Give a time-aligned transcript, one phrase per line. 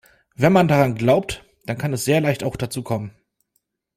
[0.35, 3.11] Wenn man daran glaubt, dann kann es sehr leicht auch dazu kommen.